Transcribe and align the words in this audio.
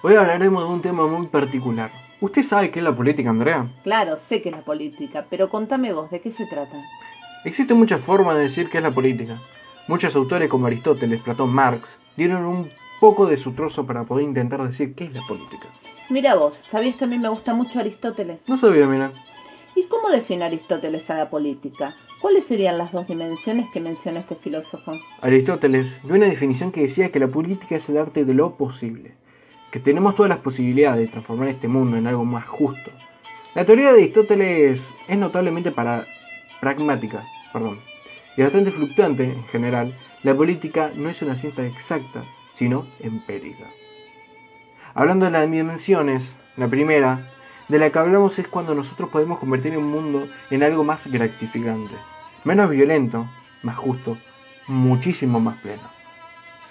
Hoy 0.00 0.14
hablaremos 0.14 0.62
de 0.62 0.70
un 0.72 0.80
tema 0.80 1.08
muy 1.08 1.26
particular. 1.26 1.90
¿Usted 2.20 2.44
sabe 2.44 2.70
qué 2.70 2.78
es 2.78 2.84
la 2.84 2.94
política, 2.94 3.30
Andrea? 3.30 3.66
Claro, 3.82 4.16
sé 4.28 4.40
que 4.40 4.48
es 4.50 4.54
la 4.54 4.62
política, 4.62 5.26
pero 5.28 5.48
contame 5.48 5.92
vos, 5.92 6.08
¿de 6.12 6.20
qué 6.20 6.30
se 6.30 6.46
trata? 6.46 6.76
Existen 7.44 7.76
muchas 7.76 8.00
formas 8.00 8.36
de 8.36 8.42
decir 8.42 8.70
qué 8.70 8.78
es 8.78 8.84
la 8.84 8.92
política. 8.92 9.40
Muchos 9.88 10.14
autores 10.14 10.48
como 10.48 10.68
Aristóteles, 10.68 11.20
Platón, 11.22 11.50
Marx 11.50 11.90
dieron 12.16 12.44
un 12.44 12.70
poco 13.00 13.26
de 13.26 13.36
su 13.36 13.54
trozo 13.54 13.86
para 13.86 14.04
poder 14.04 14.24
intentar 14.24 14.64
decir 14.64 14.94
qué 14.94 15.06
es 15.06 15.12
la 15.12 15.22
política. 15.26 15.66
Mira 16.10 16.36
vos, 16.36 16.54
¿sabías 16.70 16.94
que 16.94 17.02
a 17.02 17.08
mí 17.08 17.18
me 17.18 17.28
gusta 17.28 17.52
mucho 17.52 17.80
Aristóteles? 17.80 18.48
No 18.48 18.56
sabía, 18.56 18.86
mira. 18.86 19.10
¿Y 19.74 19.82
cómo 19.88 20.10
define 20.10 20.44
Aristóteles 20.44 21.10
a 21.10 21.16
la 21.16 21.28
política? 21.28 21.96
¿Cuáles 22.20 22.44
serían 22.44 22.78
las 22.78 22.92
dos 22.92 23.08
dimensiones 23.08 23.68
que 23.72 23.80
menciona 23.80 24.20
este 24.20 24.36
filósofo? 24.36 24.92
Aristóteles 25.22 25.88
dio 26.04 26.14
una 26.14 26.26
definición 26.26 26.70
que 26.70 26.82
decía 26.82 27.10
que 27.10 27.18
la 27.18 27.26
política 27.26 27.74
es 27.74 27.88
el 27.88 27.98
arte 27.98 28.24
de 28.24 28.34
lo 28.34 28.56
posible, 28.56 29.14
que 29.70 29.80
tenemos 29.80 30.14
todas 30.14 30.30
las 30.30 30.38
posibilidades 30.38 31.00
de 31.00 31.08
transformar 31.08 31.48
este 31.48 31.68
mundo 31.68 31.96
en 31.96 32.06
algo 32.06 32.24
más 32.24 32.46
justo. 32.46 32.90
La 33.54 33.64
teoría 33.64 33.92
de 33.92 34.00
Aristóteles 34.00 34.82
es 35.08 35.18
notablemente 35.18 35.70
para 35.70 36.06
pragmática, 36.60 37.24
perdón, 37.52 37.80
y 38.36 38.42
bastante 38.42 38.70
fluctuante 38.70 39.24
en 39.24 39.44
general. 39.44 39.94
La 40.22 40.34
política 40.34 40.90
no 40.94 41.08
es 41.08 41.20
una 41.22 41.36
ciencia 41.36 41.66
exacta, 41.66 42.24
sino 42.54 42.86
empírica. 43.00 43.64
Hablando 44.94 45.26
de 45.26 45.32
las 45.32 45.50
dimensiones, 45.50 46.34
la 46.56 46.68
primera 46.68 47.30
de 47.68 47.78
la 47.78 47.90
que 47.90 47.98
hablamos 47.98 48.38
es 48.38 48.48
cuando 48.48 48.74
nosotros 48.74 49.10
podemos 49.10 49.38
convertir 49.38 49.76
un 49.76 49.90
mundo 49.90 50.28
en 50.50 50.62
algo 50.62 50.84
más 50.84 51.06
gratificante, 51.06 51.94
menos 52.44 52.70
violento, 52.70 53.28
más 53.62 53.76
justo, 53.76 54.16
muchísimo 54.66 55.40
más 55.40 55.60
pleno. 55.60 55.97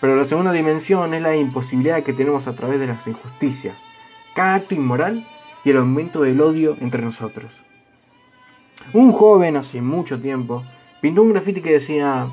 Pero 0.00 0.16
la 0.16 0.24
segunda 0.24 0.52
dimensión 0.52 1.12
es 1.14 1.22
la 1.22 1.36
imposibilidad 1.36 2.02
que 2.02 2.12
tenemos 2.12 2.46
a 2.46 2.54
través 2.54 2.78
de 2.78 2.86
las 2.86 3.06
injusticias, 3.06 3.80
cada 4.34 4.54
acto 4.54 4.74
inmoral 4.74 5.26
y 5.64 5.70
el 5.70 5.78
aumento 5.78 6.22
del 6.22 6.40
odio 6.40 6.76
entre 6.80 7.02
nosotros. 7.02 7.52
Un 8.92 9.12
joven 9.12 9.56
hace 9.56 9.82
mucho 9.82 10.20
tiempo 10.20 10.64
pintó 11.00 11.22
un 11.22 11.32
grafiti 11.32 11.60
que 11.60 11.72
decía, 11.72 12.28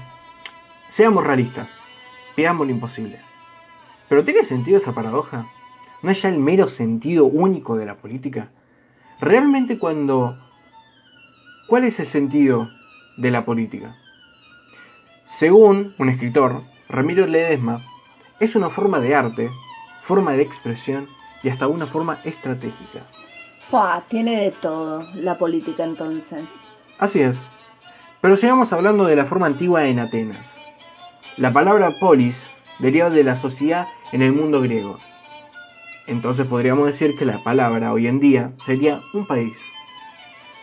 seamos 0.89 1.25
realistas, 1.25 1.67
pidamos 2.35 2.67
lo 2.67 2.73
imposible. 2.73 3.19
¿Pero 4.07 4.23
tiene 4.23 4.43
sentido 4.43 4.77
esa 4.77 4.93
paradoja? 4.93 5.47
¿No 6.03 6.11
es 6.11 6.21
ya 6.21 6.29
el 6.29 6.37
mero 6.37 6.67
sentido 6.67 7.25
único 7.25 7.75
de 7.75 7.85
la 7.85 7.95
política? 7.95 8.49
Realmente 9.19 9.79
cuando... 9.79 10.37
¿Cuál 11.67 11.85
es 11.85 11.99
el 11.99 12.05
sentido 12.05 12.69
de 13.17 13.31
la 13.31 13.43
política? 13.43 13.95
Según 15.25 15.95
un 15.97 16.09
escritor, 16.09 16.61
Ramiro 16.89 17.27
Ledesma, 17.27 17.85
es 18.39 18.55
una 18.55 18.69
forma 18.69 18.99
de 18.99 19.15
arte, 19.15 19.49
forma 20.01 20.33
de 20.33 20.43
expresión 20.43 21.07
y 21.43 21.49
hasta 21.49 21.67
una 21.67 21.87
forma 21.87 22.19
estratégica. 22.23 23.03
Fua, 23.69 24.03
tiene 24.07 24.41
de 24.41 24.51
todo 24.51 25.03
la 25.15 25.37
política 25.37 25.83
entonces. 25.83 26.45
Así 26.99 27.21
es. 27.21 27.37
Pero 28.21 28.37
sigamos 28.37 28.71
hablando 28.73 29.05
de 29.05 29.15
la 29.15 29.25
forma 29.25 29.47
antigua 29.47 29.85
en 29.85 29.99
Atenas. 29.99 30.47
La 31.37 31.51
palabra 31.51 31.91
polis 31.99 32.41
deriva 32.79 33.09
de 33.09 33.23
la 33.23 33.35
sociedad 33.35 33.87
en 34.11 34.21
el 34.21 34.31
mundo 34.31 34.61
griego 34.61 34.99
entonces 36.07 36.45
podríamos 36.45 36.85
decir 36.85 37.17
que 37.17 37.25
la 37.25 37.43
palabra 37.43 37.91
hoy 37.91 38.07
en 38.07 38.19
día 38.19 38.51
sería 38.65 39.01
un 39.13 39.25
país. 39.25 39.57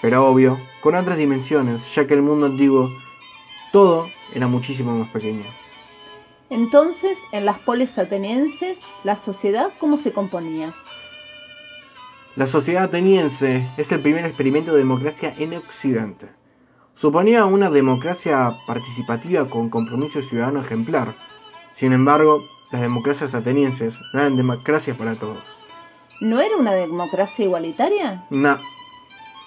Pero 0.01 0.27
obvio, 0.27 0.59
con 0.81 0.95
otras 0.95 1.19
dimensiones, 1.19 1.83
ya 1.95 2.07
que 2.07 2.14
el 2.14 2.23
mundo 2.23 2.47
antiguo 2.47 2.91
todo 3.73 4.09
era 4.34 4.47
muchísimo 4.47 4.97
más 4.97 5.09
pequeño. 5.11 5.45
Entonces, 6.53 7.19
en 7.33 7.47
las 7.47 7.61
polis 7.61 7.98
atenienses, 7.98 8.77
¿la 9.05 9.17
sociedad 9.17 9.70
cómo 9.81 9.97
se 9.97 10.12
componía? 10.12 10.75
La 12.36 12.47
sociedad 12.47 12.84
ateniense 12.84 13.70
es 13.78 13.91
el 13.91 14.00
primer 14.00 14.27
experimento 14.27 14.73
de 14.73 14.80
democracia 14.80 15.34
en 15.39 15.55
Occidente. 15.55 16.28
Suponía 16.95 17.46
una 17.46 17.70
democracia 17.70 18.58
participativa 18.67 19.48
con 19.48 19.70
compromiso 19.70 20.20
ciudadano 20.20 20.61
ejemplar. 20.61 21.14
Sin 21.73 21.95
embargo, 21.95 22.45
las 22.70 22.83
democracias 22.83 23.35
atenienses 23.35 23.98
no 24.12 24.20
eran 24.20 24.36
democracias 24.36 24.95
para 24.98 25.14
todos. 25.14 25.42
¿No 26.20 26.39
era 26.39 26.55
una 26.58 26.74
democracia 26.74 27.46
igualitaria? 27.46 28.27
No. 28.29 28.58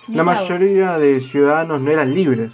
La 0.08 0.24
mayoría 0.24 0.98
de 0.98 1.22
ciudadanos 1.22 1.82
no 1.82 1.92
eran 1.92 2.16
libres. 2.16 2.52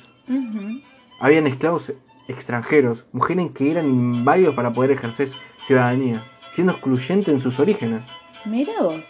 Habían 1.21 1.47
esclavos 1.47 1.93
extranjeros, 2.31 3.05
mujeres 3.11 3.51
que 3.53 3.71
eran 3.71 3.85
inválidos 3.85 4.55
para 4.55 4.73
poder 4.73 4.91
ejercer 4.91 5.29
ciudadanía, 5.67 6.23
siendo 6.55 6.73
excluyente 6.73 7.31
en 7.31 7.41
sus 7.41 7.59
orígenes. 7.59 8.01
Mira 8.45 8.73
vos. 8.81 9.03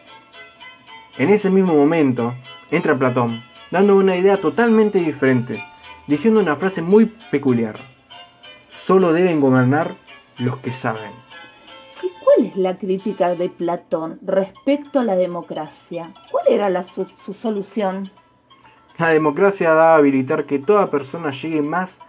En 1.18 1.30
ese 1.30 1.50
mismo 1.50 1.74
momento 1.74 2.34
entra 2.70 2.98
Platón, 2.98 3.42
dando 3.70 3.96
una 3.96 4.16
idea 4.18 4.40
totalmente 4.40 5.00
diferente, 5.00 5.64
diciendo 6.08 6.40
una 6.40 6.56
frase 6.56 6.82
muy 6.82 7.06
peculiar. 7.32 7.80
Solo 8.70 9.14
deben 9.14 9.42
gobernar 9.42 9.96
los 10.38 10.58
que 10.58 10.74
saben. 10.74 11.12
¿Y 12.02 12.10
cuál 12.24 12.48
es 12.48 12.56
la 12.56 12.78
crítica 12.78 13.36
de 13.36 13.50
Platón 13.50 14.20
respecto 14.22 15.00
a 15.00 15.04
la 15.04 15.16
democracia? 15.16 16.14
¿Cuál 16.32 16.48
era 16.48 16.84
su, 16.84 17.06
solución? 17.34 18.12
La 18.98 19.10
democracia 19.10 19.74
da 19.74 19.94
a 19.94 19.98
habilitar 19.98 20.46
que 20.46 20.60
toda 20.60 20.92
persona 20.92 21.32
llegue 21.32 21.62
más 21.62 22.00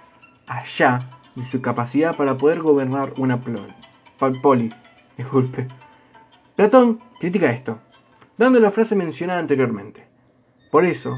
allá 0.46 1.10
de 1.34 1.44
su 1.46 1.60
capacidad 1.60 2.16
para 2.16 2.36
poder 2.36 2.60
gobernar 2.60 3.14
una 3.16 3.40
poli. 4.42 4.72
Disculpe. 5.16 5.68
Platón 6.56 7.00
critica 7.20 7.50
esto, 7.50 7.78
dando 8.38 8.60
la 8.60 8.70
frase 8.70 8.94
mencionada 8.94 9.40
anteriormente. 9.40 10.06
Por 10.70 10.84
eso, 10.84 11.16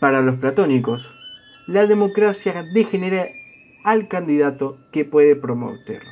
para 0.00 0.20
los 0.20 0.36
platónicos, 0.36 1.08
la 1.66 1.86
democracia 1.86 2.64
degenera 2.72 3.26
al 3.84 4.08
candidato 4.08 4.78
que 4.92 5.04
puede 5.04 5.36
promoverlo. 5.36 6.10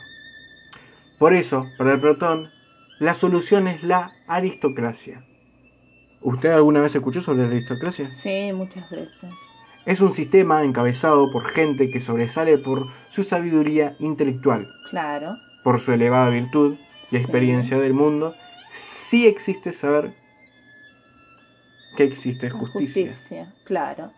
Por 1.18 1.34
eso, 1.34 1.66
para 1.76 1.94
el 1.94 2.00
Platón, 2.00 2.50
la 2.98 3.14
solución 3.14 3.68
es 3.68 3.82
la 3.82 4.12
aristocracia. 4.26 5.24
¿Usted 6.22 6.50
alguna 6.50 6.80
vez 6.80 6.94
escuchó 6.94 7.20
sobre 7.20 7.42
la 7.42 7.48
aristocracia? 7.48 8.06
Sí, 8.08 8.52
muchas 8.52 8.88
veces. 8.90 9.30
Es 9.90 10.00
un 10.00 10.12
sistema 10.12 10.62
encabezado 10.62 11.32
por 11.32 11.48
gente 11.48 11.90
que 11.90 11.98
sobresale 11.98 12.58
por 12.58 12.86
su 13.10 13.24
sabiduría 13.24 13.96
intelectual. 13.98 14.68
Claro. 14.88 15.34
Por 15.64 15.80
su 15.80 15.90
elevada 15.90 16.28
virtud 16.28 16.76
y 17.10 17.16
experiencia 17.16 17.76
del 17.76 17.92
mundo, 17.92 18.36
sí 18.72 19.26
existe 19.26 19.72
saber 19.72 20.12
que 21.96 22.04
existe 22.04 22.50
justicia. 22.50 23.14
Justicia, 23.16 23.52
claro. 23.64 24.12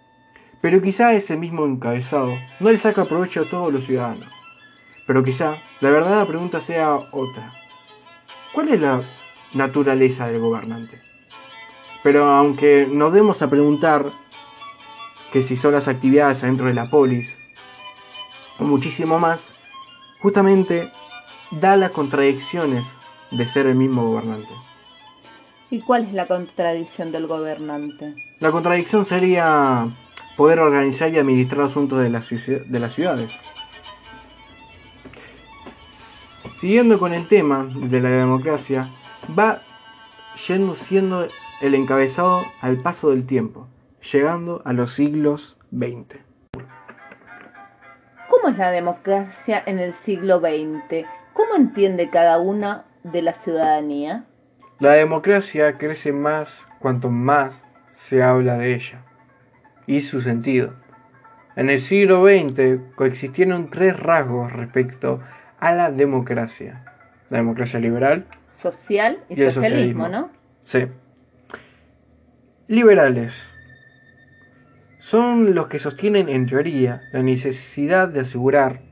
Pero 0.60 0.82
quizá 0.82 1.14
ese 1.14 1.38
mismo 1.38 1.64
encabezado 1.64 2.34
no 2.60 2.70
le 2.70 2.76
saca 2.76 3.06
provecho 3.06 3.40
a 3.40 3.48
todos 3.48 3.72
los 3.72 3.86
ciudadanos. 3.86 4.28
Pero 5.06 5.24
quizá 5.24 5.56
la 5.80 5.90
verdadera 5.90 6.26
pregunta 6.26 6.60
sea 6.60 6.96
otra. 6.96 7.50
¿Cuál 8.52 8.68
es 8.68 8.78
la 8.78 9.04
naturaleza 9.54 10.26
del 10.26 10.38
gobernante? 10.38 11.00
Pero 12.02 12.26
aunque 12.26 12.86
nos 12.86 13.14
demos 13.14 13.40
a 13.40 13.48
preguntar 13.48 14.12
que 15.32 15.42
si 15.42 15.56
son 15.56 15.72
las 15.72 15.88
actividades 15.88 16.42
dentro 16.42 16.66
de 16.66 16.74
la 16.74 16.90
polis, 16.90 17.34
o 18.58 18.64
muchísimo 18.64 19.18
más, 19.18 19.46
justamente 20.20 20.92
da 21.50 21.76
las 21.76 21.90
contradicciones 21.92 22.84
de 23.30 23.46
ser 23.46 23.66
el 23.66 23.74
mismo 23.74 24.06
gobernante. 24.06 24.50
¿Y 25.70 25.80
cuál 25.80 26.04
es 26.04 26.12
la 26.12 26.26
contradicción 26.26 27.12
del 27.12 27.26
gobernante? 27.26 28.14
La 28.40 28.52
contradicción 28.52 29.06
sería 29.06 29.88
poder 30.36 30.60
organizar 30.60 31.10
y 31.10 31.18
administrar 31.18 31.62
asuntos 31.62 31.98
de, 31.98 32.10
de 32.66 32.78
las 32.78 32.94
ciudades. 32.94 33.32
Siguiendo 36.60 36.98
con 36.98 37.14
el 37.14 37.26
tema 37.26 37.66
de 37.74 38.00
la 38.00 38.10
democracia, 38.10 38.90
va 39.36 39.62
yendo 40.46 40.74
siendo 40.74 41.26
el 41.60 41.74
encabezado 41.74 42.44
al 42.60 42.76
paso 42.76 43.10
del 43.10 43.26
tiempo, 43.26 43.66
llegando 44.10 44.62
a 44.64 44.72
los 44.72 44.94
siglos 44.94 45.56
XX. 45.70 46.18
¿Cómo 48.28 48.48
es 48.48 48.58
la 48.58 48.70
democracia 48.70 49.62
en 49.64 49.78
el 49.78 49.94
siglo 49.94 50.40
XX? 50.40 51.06
¿Cómo 51.32 51.54
entiende 51.56 52.10
cada 52.10 52.38
una 52.38 52.84
de 53.04 53.22
la 53.22 53.34
ciudadanía? 53.34 54.24
La 54.80 54.92
democracia 54.92 55.78
crece 55.78 56.12
más 56.12 56.66
cuanto 56.80 57.08
más 57.08 57.54
se 57.94 58.22
habla 58.22 58.58
de 58.58 58.74
ella 58.74 59.02
y 59.86 60.00
su 60.00 60.20
sentido. 60.20 60.74
En 61.54 61.70
el 61.70 61.78
siglo 61.80 62.24
XX 62.24 62.94
coexistieron 62.96 63.70
tres 63.70 63.98
rasgos 63.98 64.52
respecto 64.52 65.20
a 65.60 65.72
la 65.72 65.90
democracia. 65.90 66.84
La 67.30 67.38
democracia 67.38 67.78
liberal. 67.78 68.26
Social 68.56 69.18
y, 69.28 69.36
socialismo, 69.50 70.08
¿no? 70.08 70.30
Sí. 70.64 70.86
Liberales. 72.68 73.51
Son 75.02 75.56
los 75.56 75.66
que 75.66 75.80
sostienen 75.80 76.28
en 76.28 76.46
teoría 76.46 77.02
la 77.12 77.24
necesidad 77.24 78.06
de 78.06 78.20
asegurar 78.20 78.82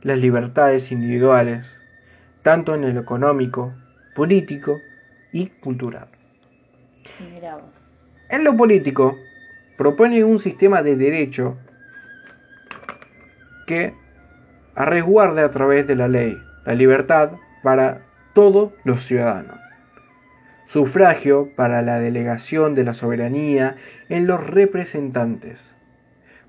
las 0.00 0.16
libertades 0.16 0.90
individuales, 0.90 1.70
tanto 2.42 2.74
en 2.74 2.94
lo 2.94 2.98
económico 2.98 3.74
político 4.14 4.80
y 5.30 5.48
cultural. 5.48 6.08
En 8.30 8.44
lo 8.44 8.56
político, 8.56 9.18
propone 9.76 10.24
un 10.24 10.38
sistema 10.38 10.82
de 10.82 10.96
derecho 10.96 11.58
que 13.66 13.92
resguarde 14.74 15.42
a 15.42 15.50
través 15.50 15.86
de 15.86 15.96
la 15.96 16.08
ley 16.08 16.34
la 16.64 16.74
libertad 16.74 17.32
para 17.62 18.00
todos 18.32 18.72
los 18.84 19.04
ciudadanos. 19.04 19.60
Sufragio 20.72 21.50
para 21.54 21.82
la 21.82 21.98
delegación 21.98 22.74
de 22.74 22.84
la 22.84 22.94
soberanía 22.94 23.76
en 24.08 24.26
los 24.26 24.42
representantes. 24.46 25.60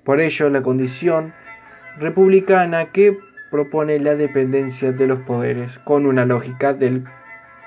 Por 0.06 0.22
ello, 0.22 0.50
la 0.50 0.62
condición 0.62 1.34
republicana 2.00 2.86
que 2.94 3.18
propone 3.52 4.00
la 4.00 4.16
dependencia 4.16 4.94
de 4.94 5.08
los 5.08 5.20
poderes 5.20 5.78
con 5.80 6.06
una 6.06 6.26
lógica 6.26 6.74
del 6.74 7.04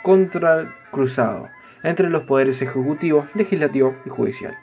contracruzado 0.02 1.50
entre 1.82 2.08
los 2.08 2.24
poderes 2.24 2.62
ejecutivo, 2.62 3.26
legislativo 3.34 3.94
y 4.06 4.08
judicial, 4.08 4.56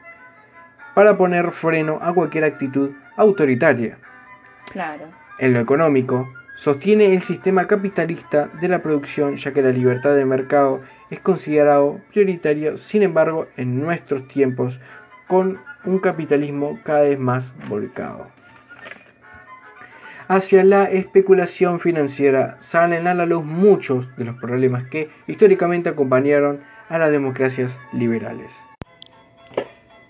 para 0.95 1.15
poner 1.15 1.51
freno 1.51 1.99
a 2.01 2.11
cualquier 2.11 2.45
actitud 2.45 2.89
autoritaria. 3.17 3.99
Claro. 4.71 5.05
En 5.37 5.53
lo 5.53 5.59
económico, 5.59 6.27
sostiene 6.55 7.13
el 7.13 7.21
sistema 7.21 7.67
capitalista 7.67 8.49
de 8.59 8.67
la 8.67 8.81
producción 8.81 9.35
ya 9.35 9.53
que 9.53 9.61
la 9.61 9.71
libertad 9.71 10.15
de 10.15 10.25
mercado 10.25 10.81
es 11.13 11.19
considerado 11.19 12.01
prioritario, 12.11 12.77
sin 12.77 13.03
embargo, 13.03 13.47
en 13.55 13.79
nuestros 13.79 14.27
tiempos, 14.27 14.79
con 15.27 15.59
un 15.85 15.99
capitalismo 15.99 16.79
cada 16.83 17.01
vez 17.03 17.19
más 17.19 17.51
volcado. 17.67 18.27
Hacia 20.27 20.63
la 20.63 20.85
especulación 20.85 21.79
financiera 21.79 22.57
salen 22.61 23.07
a 23.07 23.13
la 23.13 23.25
luz 23.25 23.43
muchos 23.43 24.15
de 24.15 24.25
los 24.25 24.37
problemas 24.37 24.85
que 24.85 25.09
históricamente 25.27 25.89
acompañaron 25.89 26.61
a 26.89 26.97
las 26.97 27.11
democracias 27.11 27.77
liberales. 27.91 28.51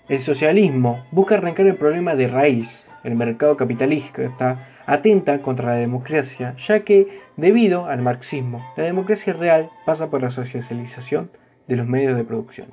El 0.08 0.20
socialismo 0.20 1.06
busca 1.10 1.34
arrancar 1.34 1.66
el 1.66 1.76
problema 1.76 2.14
de 2.14 2.28
raíz, 2.28 2.83
el 3.04 3.14
mercado 3.14 3.56
capitalista 3.56 4.66
atenta 4.86 5.40
contra 5.40 5.68
la 5.68 5.74
democracia, 5.74 6.56
ya 6.58 6.80
que, 6.80 7.20
debido 7.36 7.86
al 7.86 8.02
marxismo, 8.02 8.64
la 8.76 8.84
democracia 8.84 9.32
real 9.32 9.70
pasa 9.86 10.10
por 10.10 10.22
la 10.22 10.30
socialización 10.30 11.30
de 11.68 11.76
los 11.76 11.86
medios 11.86 12.16
de 12.16 12.24
producción. 12.24 12.68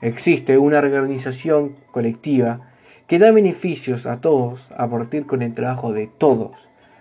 Existe 0.00 0.58
una 0.58 0.78
organización 0.78 1.76
colectiva 1.90 2.60
que 3.06 3.18
da 3.18 3.30
beneficios 3.30 4.06
a 4.06 4.20
todos 4.20 4.68
a 4.76 4.86
partir 4.88 5.26
con 5.26 5.42
el 5.42 5.54
trabajo 5.54 5.92
de 5.92 6.08
todos. 6.18 6.52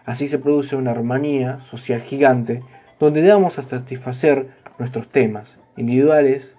Así 0.05 0.27
se 0.27 0.39
produce 0.39 0.75
una 0.75 0.91
armonía 0.91 1.59
social 1.61 2.01
gigante 2.01 2.63
donde 2.99 3.21
damos 3.21 3.59
a 3.59 3.63
satisfacer 3.63 4.47
nuestros 4.79 5.09
temas 5.09 5.57
individuales 5.75 6.55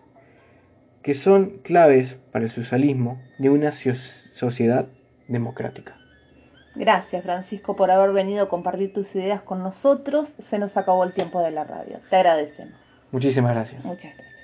que 1.03 1.15
son 1.15 1.59
claves 1.63 2.19
para 2.31 2.45
el 2.45 2.51
socialismo 2.51 3.21
de 3.39 3.51
una 3.51 3.73
sociedad 3.73 4.87
democrática. 5.29 5.97
Gracias, 6.75 7.23
Francisco, 7.23 7.77
por 7.77 7.91
haber 7.91 8.13
venido 8.13 8.45
a 8.45 8.49
compartir 8.49 8.93
tus 8.93 9.15
ideas 9.15 9.43
con 9.43 9.63
nosotros. 9.63 10.29
Se 10.49 10.59
nos 10.59 10.77
acabó 10.77 11.05
el 11.05 11.13
tiempo 11.13 11.41
de 11.41 11.51
la 11.51 11.65
radio. 11.65 12.01
Te 12.11 12.17
agradecemos. 12.17 12.75
Muchísimas 13.11 13.55
gracias. 13.55 13.85
Muchas 13.85 14.15
gracias. 14.15 14.38